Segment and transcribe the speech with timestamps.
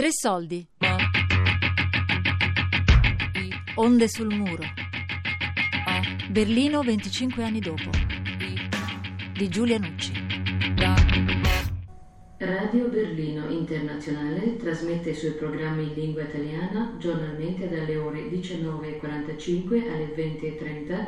[0.00, 0.66] Tre soldi.
[3.74, 4.62] Onde sul muro.
[6.30, 7.90] Berlino 25 anni dopo.
[9.34, 10.12] Di Giulia Nucci.
[12.38, 20.14] Radio Berlino Internazionale trasmette i suoi programmi in lingua italiana giornalmente dalle ore 19.45 alle
[20.14, 21.06] 20.30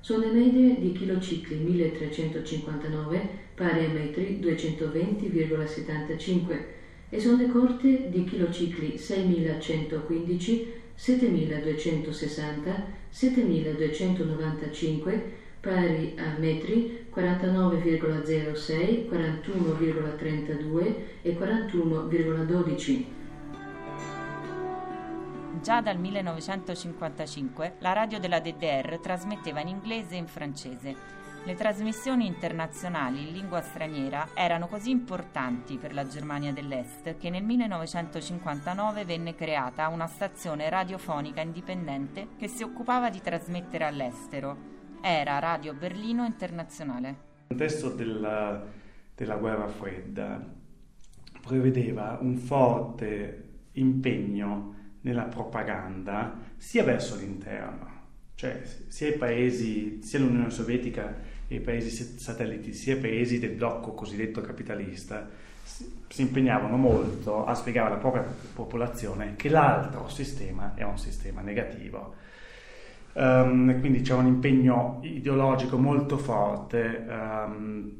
[0.00, 6.73] su onde medie di kilocicli 1359 pari a metri 220,75
[7.14, 21.38] e su onde corte di kilocicli 6115 7260 7295 pari a metri 49,06, 41,32 e
[21.38, 23.04] 41,12.
[25.62, 31.22] Già dal 1955 la radio della DDR trasmetteva in inglese e in francese.
[31.46, 37.42] Le trasmissioni internazionali in lingua straniera erano così importanti per la Germania dell'Est che nel
[37.42, 44.56] 1959 venne creata una stazione radiofonica indipendente che si occupava di trasmettere all'estero
[45.02, 47.08] era Radio Berlino Internazionale.
[47.08, 47.16] Il
[47.48, 48.64] contesto della,
[49.14, 50.42] della guerra fredda
[51.42, 57.86] prevedeva un forte impegno nella propaganda sia verso l'interno,
[58.34, 63.50] cioè sia i paesi, sia l'Unione Sovietica e i paesi satelliti, sia i paesi del
[63.50, 65.28] blocco cosiddetto capitalista,
[65.64, 68.22] si impegnavano molto a spiegare alla propria
[68.54, 72.14] popolazione che l'altro sistema è un sistema negativo
[73.14, 77.92] Um, quindi c'è un impegno ideologico molto forte um,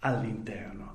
[0.00, 0.94] all'interno.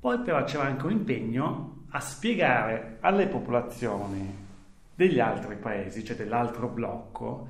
[0.00, 4.48] Poi però c'era anche un impegno a spiegare alle popolazioni
[4.92, 7.48] degli altri paesi, cioè dell'altro blocco,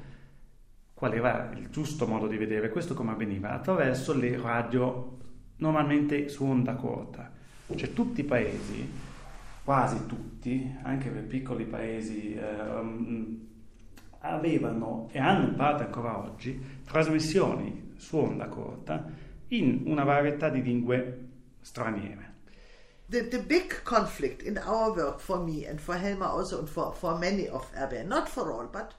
[1.01, 5.17] qual era il giusto modo di vedere questo come avveniva attraverso le radio
[5.56, 7.33] normalmente su onda corta.
[7.75, 8.87] Cioè tutti i paesi,
[9.65, 13.38] quasi tutti, anche per piccoli paesi eh,
[14.19, 19.03] avevano e hanno in parte ancora oggi trasmissioni su onda corta
[19.49, 21.28] in una varietà di lingue
[21.62, 22.28] straniere.
[23.06, 26.94] The, the big conflict in our work for me and for Helma also and for,
[26.94, 28.94] for many of RBN, not for all, but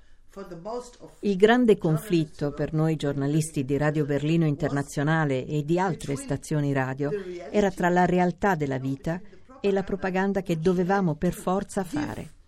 [1.19, 7.11] il grande conflitto per noi giornalisti di Radio Berlino Internazionale e di altre stazioni radio
[7.49, 9.19] era tra la realtà della vita
[9.59, 12.39] e la propaganda che dovevamo per forza fare.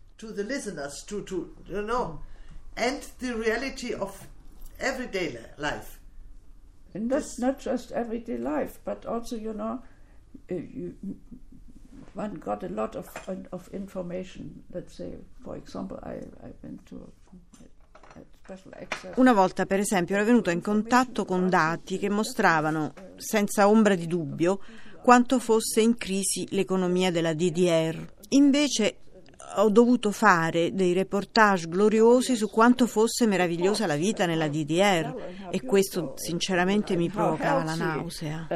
[6.93, 9.81] And that's not just everyday life, but also, you know,
[10.49, 10.95] uh, you,
[12.13, 13.09] one got a lot of,
[13.51, 14.63] of information.
[14.71, 17.11] Let's say, for example, I, I went to
[19.15, 24.05] Una volta, per esempio, ero venuto in contatto con dati che mostravano, senza ombra di
[24.05, 24.59] dubbio,
[25.01, 28.05] quanto fosse in crisi l'economia della DDR.
[28.29, 28.97] Invece
[29.55, 35.13] ho dovuto fare dei reportage gloriosi su quanto fosse meravigliosa la vita nella DDR
[35.51, 38.47] e questo sinceramente mi provocava la nausea.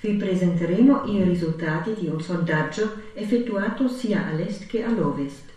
[0.00, 5.54] Vi presenteremo i risultati di un sondaggio effettuato sia all'est che all'ovest.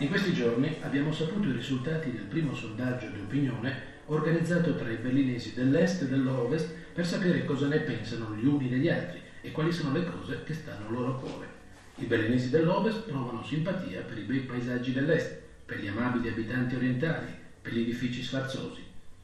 [0.00, 4.96] In questi giorni abbiamo saputo i risultati del primo sondaggio di opinione organizzato tra i
[4.96, 9.70] berlinesi dell'est e dell'ovest per sapere cosa ne pensano gli uni degli altri e quali
[9.70, 11.48] sono le cose che stanno loro a cuore.
[11.96, 17.30] I berlinesi dell'ovest provano simpatia per i bei paesaggi dell'est, per gli amabili abitanti orientali,
[17.60, 18.82] per gli edifici sfarzosi.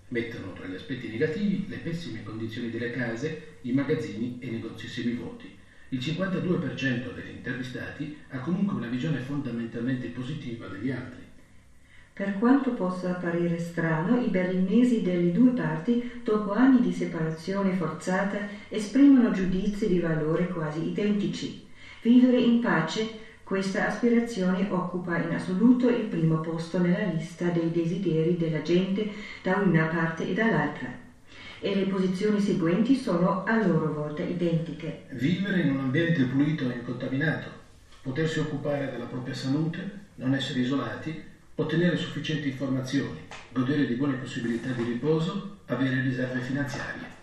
[0.09, 4.87] Mettono tra gli aspetti negativi le pessime condizioni delle case, i magazzini e i negozi
[4.87, 5.57] semivuoti.
[5.97, 11.25] Il 52% degli intervistati ha comunque una visione fondamentalmente positiva degli altri.
[12.13, 18.45] Per quanto possa apparire strano, i berlinesi delle due parti, dopo anni di separazione forzata,
[18.69, 21.67] esprimono giudizi di valore quasi identici.
[22.03, 28.37] Vivere in pace, questa aspirazione occupa in assoluto il primo posto nella lista dei desideri
[28.37, 29.11] della gente
[29.43, 31.06] da una parte e dall'altra
[31.61, 35.07] e le posizioni seguenti sono a loro volta identiche.
[35.11, 37.51] Vivere in un ambiente pulito e incontaminato,
[38.03, 41.23] potersi occupare della propria salute, non essere isolati,
[41.55, 47.15] ottenere sufficienti informazioni, godere di buone possibilità di riposo, avere riserve finanziarie.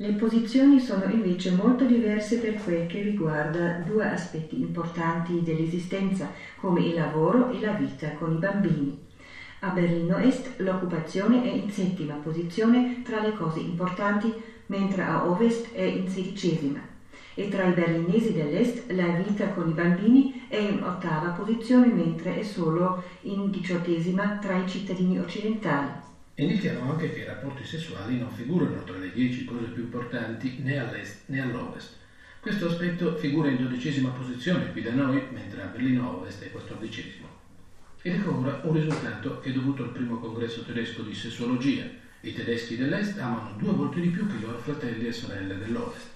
[0.00, 6.82] Le posizioni sono invece molto diverse per quel che riguarda due aspetti importanti dell'esistenza, come
[6.82, 9.06] il lavoro e la vita con i bambini.
[9.60, 15.72] A Berlino Est l'occupazione è in settima posizione tra le cose importanti, mentre a Ovest
[15.72, 16.96] è in sedicesima.
[17.34, 22.34] e tra i berlinesi dell'Est la vita con i bambini è in ottava posizione mentre
[22.36, 25.88] è solo in diciottesima tra i cittadini occidentali.
[26.36, 30.78] Indichiamo anche che i rapporti sessuali non figurano tra le dieci cose più importanti né
[30.78, 31.96] all'est né all'ovest.
[32.40, 37.37] Questo aspetto figura in dodicesima posizione qui da noi, mentre a Berlino Ovest è quattordicesimo.
[38.00, 41.84] Ed ecco ora un risultato che è dovuto al primo congresso tedesco di sessuologia.
[42.20, 46.06] I tedeschi dell'est amano due volte di più che i loro fratelli e sorelle dell'ovest.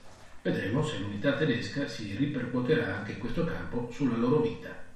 [0.43, 4.92] Vedremo se l'unità tedesca si ripercuoterà anche in questo campo sulla loro vita.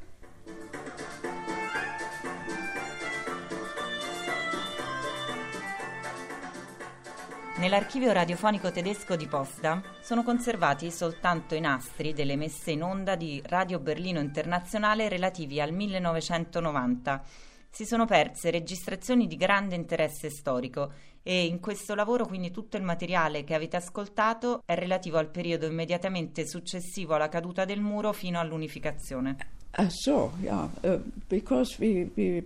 [7.58, 13.40] Nell'archivio radiofonico tedesco di Potsdam sono conservati soltanto i nastri delle messe in onda di
[13.46, 17.24] Radio Berlino Internazionale relativi al 1990.
[17.70, 20.92] Si sono perse registrazioni di grande interesse storico
[21.22, 25.66] e in questo lavoro quindi tutto il materiale che avete ascoltato è relativo al periodo
[25.66, 29.34] immediatamente successivo alla caduta del muro fino all'unificazione.
[29.70, 32.44] Ah, so, yeah, uh, because we, we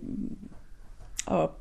[1.25, 1.51] our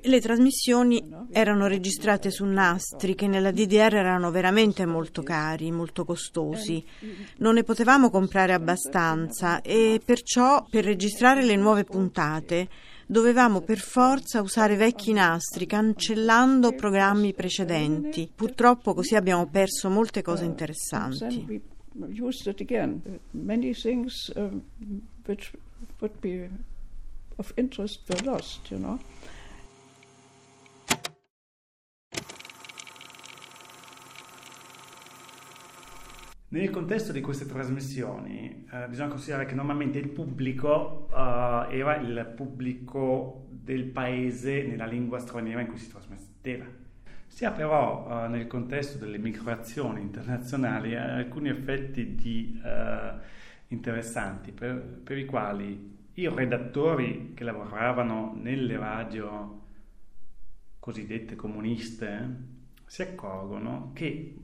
[0.00, 6.84] le trasmissioni erano registrate su nastri che nella DDR erano veramente molto cari, molto costosi.
[7.38, 12.68] Non ne potevamo comprare abbastanza e perciò per registrare le nuove puntate
[13.06, 18.30] dovevamo per forza usare vecchi nastri cancellando programmi precedenti.
[18.32, 21.60] Purtroppo così abbiamo perso molte cose interessanti.
[23.32, 24.60] Many things uh,
[25.26, 25.50] which
[25.98, 26.48] would be
[27.38, 28.98] of interest were lost, you know.
[36.50, 42.32] Nel contesto di queste trasmissioni eh, bisogna considerare che normalmente il pubblico uh, era il
[42.34, 46.64] pubblico del paese nella lingua straniera in cui si trasmetteva.
[47.26, 53.18] Si ha però uh, nel contesto delle migrazioni internazionali alcuni effetti di, uh,
[53.68, 59.66] interessanti per, per i quali i redattori che lavoravano nelle radio
[60.80, 62.46] cosiddette comuniste
[62.86, 64.36] si accorgono che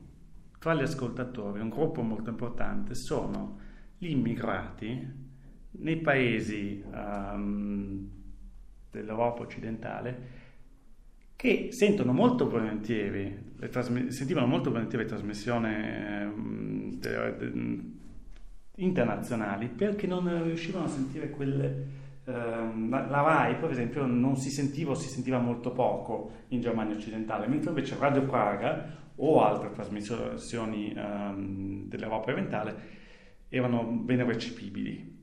[0.57, 3.59] tra gli ascoltatori un gruppo molto importante sono
[3.97, 5.23] gli immigrati
[5.71, 8.09] nei paesi um,
[8.89, 10.43] dell'Europa occidentale
[11.35, 17.93] che sentono molto volentieri, trasm- sentivano molto volentieri le trasmissioni de-
[18.75, 22.03] internazionali perché non riuscivano a sentire quelle...
[22.25, 26.61] Ehm, la, la, RAI, per esempio, non si sentiva o si sentiva molto poco in
[26.61, 33.03] Germania occidentale, mentre invece Radio Praga o altre trasmissioni ehm, dell'Europa orientale
[33.49, 35.13] erano ben recepibili.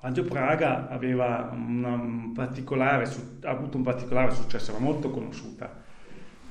[0.00, 3.08] Radio Praga aveva un particolare,
[3.42, 5.82] ha avuto un particolare successo, era molto conosciuta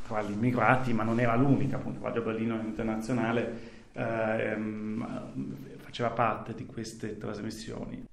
[0.05, 6.65] tra gli immigrati, ma non era l'unica, appunto Radio Berlino Internazionale ehm, faceva parte di
[6.65, 8.05] queste trasmissioni.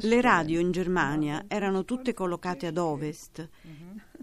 [0.00, 3.48] Le radio in Germania erano tutte collocate ad ovest.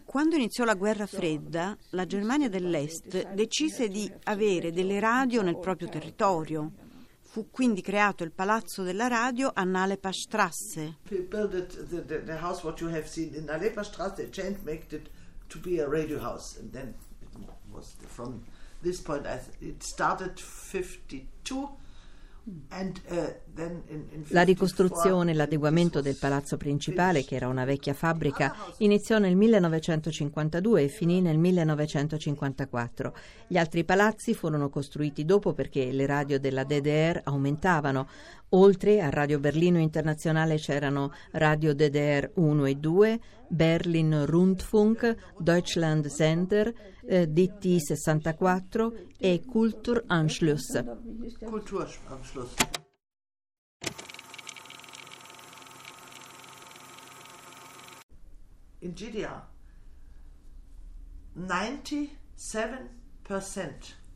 [0.05, 5.89] Quando iniziò la guerra fredda, la Germania dell'Est decise di avere delle radio nel proprio
[5.89, 6.71] territorio.
[7.21, 10.99] Fu quindi creato il palazzo della radio a Nalepa Strasse.
[11.09, 14.29] We built the, the, the house what you have seen in Nalepa Strasse,
[15.47, 16.93] to be a radio house and then
[17.77, 18.43] was from
[18.81, 19.25] this point.
[19.61, 21.69] it started 52.
[22.71, 23.33] Uh,
[24.29, 30.83] La ricostruzione e l'adeguamento del palazzo principale, che era una vecchia fabbrica, iniziò nel 1952
[30.83, 33.13] e finì nel 1954.
[33.47, 38.07] Gli altri palazzi furono costruiti dopo perché le radio della DDR aumentavano.
[38.51, 46.73] Oltre a Radio Berlino Internazionale c'erano Radio DDR 1 e 2, Berlin Rundfunk, Deutschland Sender,
[47.05, 50.81] eh, DT 64 e Kulturanschluss.
[51.43, 52.53] Kulturanschluss.
[58.79, 59.45] In GDR,
[61.35, 62.09] 97%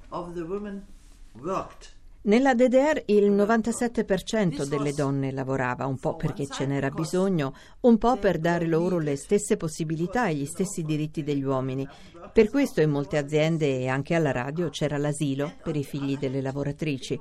[0.09, 0.85] of the women
[1.33, 7.97] worked nella DDR il 97% delle donne lavorava, un po' perché ce n'era bisogno, un
[7.97, 11.87] po' per dare loro le stesse possibilità e gli stessi diritti degli uomini.
[12.31, 16.41] Per questo in molte aziende e anche alla radio c'era l'asilo per i figli delle
[16.41, 17.19] lavoratrici.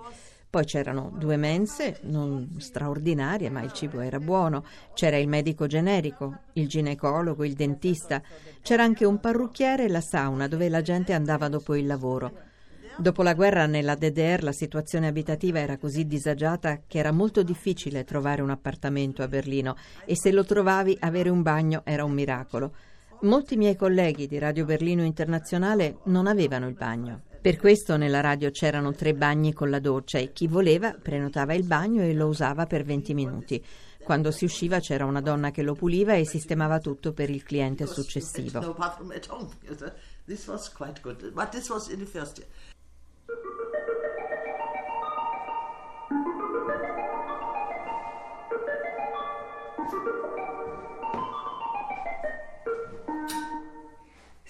[0.51, 4.65] Poi c'erano due mense, non straordinarie, ma il cibo era buono.
[4.93, 8.21] C'era il medico generico, il ginecologo, il dentista.
[8.61, 12.49] C'era anche un parrucchiere e la sauna dove la gente andava dopo il lavoro.
[13.01, 18.05] Dopo la guerra nella DDR la situazione abitativa era così disagiata che era molto difficile
[18.05, 22.75] trovare un appartamento a Berlino e se lo trovavi avere un bagno era un miracolo.
[23.23, 27.23] Molti miei colleghi di Radio Berlino Internazionale non avevano il bagno.
[27.41, 31.65] Per questo nella radio c'erano tre bagni con la doccia e chi voleva prenotava il
[31.65, 33.65] bagno e lo usava per 20 minuti.
[34.05, 37.87] Quando si usciva c'era una donna che lo puliva e sistemava tutto per il cliente
[37.87, 38.61] successivo.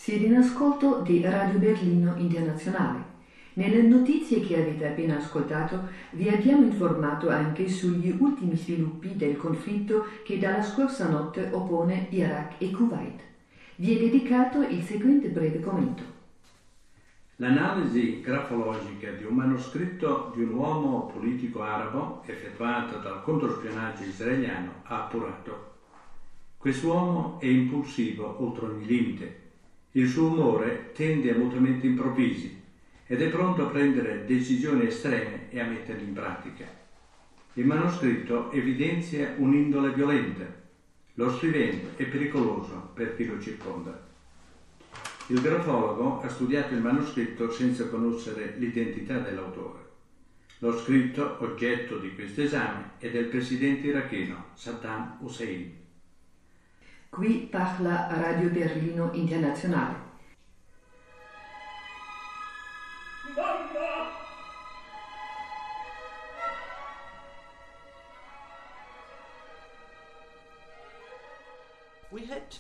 [0.03, 3.05] Siete in ascolto di Radio Berlino Internazionale.
[3.53, 10.07] Nelle notizie che avete appena ascoltato vi abbiamo informato anche sugli ultimi sviluppi del conflitto
[10.25, 13.21] che dalla scorsa notte oppone Iraq e Kuwait.
[13.77, 16.03] Vi è dedicato il seguente breve commento.
[17.37, 25.05] L'analisi grafologica di un manoscritto di un uomo politico arabo effettuata dal controspionaggio israeliano ha
[25.05, 25.69] appurato
[26.57, 29.40] Quest'uomo è impulsivo oltre ogni limite.
[29.93, 32.59] Il suo umore tende a mutamenti improvvisi
[33.07, 36.65] ed è pronto a prendere decisioni estreme e a metterle in pratica.
[37.55, 40.45] Il manoscritto evidenzia un'indole violenta.
[41.15, 44.07] Lo scrivente è pericoloso per chi lo circonda.
[45.27, 49.89] Il grafologo ha studiato il manoscritto senza conoscere l'identità dell'autore.
[50.59, 55.80] Lo scritto oggetto di questo esame è del presidente iracheno Saddam Hussein.
[57.11, 60.09] Qui parla Radio Berlino Internazionale.
[72.13, 72.57] We had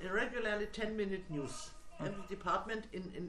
[0.00, 1.70] irregularly 10 minute news.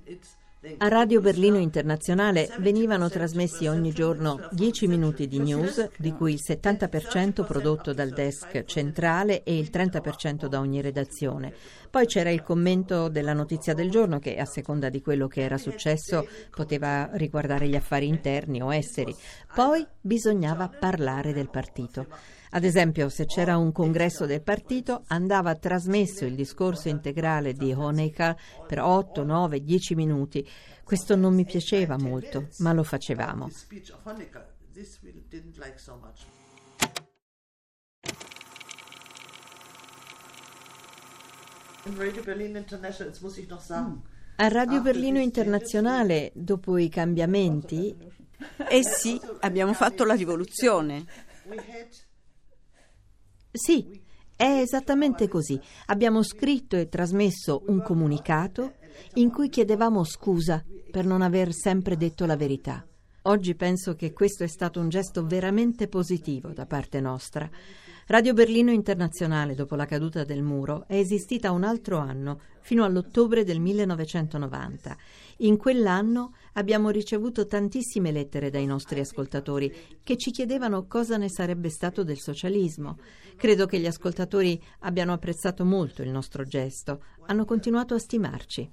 [0.06, 0.38] Its
[0.78, 6.40] A Radio Berlino Internazionale venivano trasmessi ogni giorno 10 minuti di news, di cui il
[6.40, 11.52] 70% prodotto dal desk centrale e il 30% da ogni redazione.
[11.90, 15.58] Poi c'era il commento della notizia del giorno che, a seconda di quello che era
[15.58, 19.16] successo, poteva riguardare gli affari interni o esteri.
[19.56, 22.06] Poi bisognava parlare del partito.
[22.54, 28.36] Ad esempio, se c'era un congresso del partito, andava trasmesso il discorso integrale di Honecker
[28.68, 30.46] per 8, 9, 10 minuti.
[30.84, 33.50] Questo non mi piaceva molto, ma lo facevamo.
[44.36, 47.96] A Radio Berlino Internazionale, dopo i cambiamenti...
[48.70, 51.06] Eh sì, abbiamo fatto la rivoluzione.
[53.52, 54.02] Sì,
[54.36, 55.60] è esattamente così.
[55.88, 58.76] Abbiamo scritto e trasmesso un comunicato
[59.16, 62.86] in cui chiedevamo scusa per non aver sempre detto la verità.
[63.24, 67.48] Oggi penso che questo è stato un gesto veramente positivo da parte nostra.
[68.08, 73.44] Radio Berlino Internazionale, dopo la caduta del muro, è esistita un altro anno, fino all'ottobre
[73.44, 74.98] del 1990.
[75.38, 81.70] In quell'anno abbiamo ricevuto tantissime lettere dai nostri ascoltatori che ci chiedevano cosa ne sarebbe
[81.70, 82.98] stato del socialismo.
[83.38, 88.72] Credo che gli ascoltatori abbiano apprezzato molto il nostro gesto, hanno continuato a stimarci.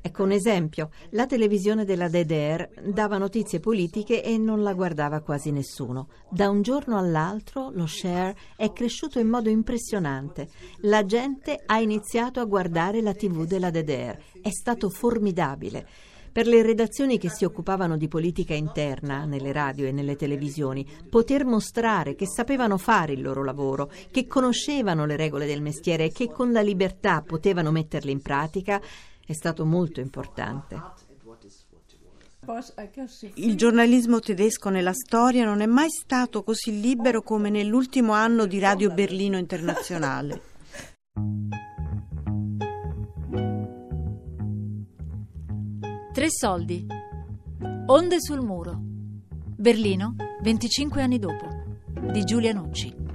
[0.00, 5.50] Ecco un esempio, la televisione della DDR dava notizie politiche e non la guardava quasi
[5.50, 6.08] nessuno.
[6.30, 10.48] Da un giorno all'altro lo share è cresciuto in modo impressionante.
[10.82, 14.16] La gente ha iniziato a guardare la TV della DDR.
[14.40, 15.86] È stato formidabile.
[16.30, 21.44] Per le redazioni che si occupavano di politica interna nelle radio e nelle televisioni, poter
[21.44, 26.28] mostrare che sapevano fare il loro lavoro, che conoscevano le regole del mestiere e che
[26.30, 28.80] con la libertà potevano metterle in pratica,
[29.28, 30.80] è stato molto importante.
[33.34, 38.58] Il giornalismo tedesco nella storia non è mai stato così libero come nell'ultimo anno di
[38.58, 40.42] Radio Berlino Internazionale.
[46.14, 46.86] Tre soldi.
[47.86, 48.80] Onde sul muro.
[48.80, 51.46] Berlino, 25 anni dopo.
[52.12, 53.07] Di Giulia Nucci.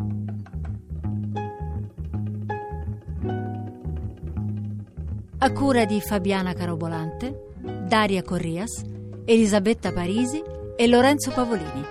[5.43, 7.49] A cura di Fabiana Carobolante,
[7.85, 8.81] Daria Corrias,
[9.25, 10.41] Elisabetta Parisi
[10.77, 11.83] e Lorenzo Pavolini.